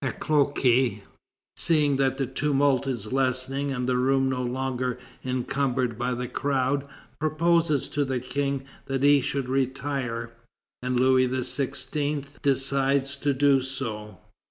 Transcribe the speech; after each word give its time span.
Acloque, 0.03 1.01
seeing 1.57 1.97
that 1.97 2.17
the 2.17 2.25
tumult 2.25 2.87
is 2.87 3.13
lessening 3.13 3.69
and 3.71 3.87
the 3.87 3.97
room 3.97 4.29
no 4.29 4.41
longer 4.41 4.97
encumbered 5.23 5.95
by 5.99 6.15
the 6.15 6.27
crowd, 6.27 6.87
proposes 7.19 7.87
to 7.89 8.03
the 8.03 8.19
King 8.19 8.65
that 8.87 9.03
he 9.03 9.21
should 9.21 9.47
retire, 9.47 10.31
and 10.81 10.99
Louis 10.99 11.27
XVI. 11.27 12.25
decides 12.41 13.15
to 13.17 13.31
do 13.35 13.61
so. 13.61 14.17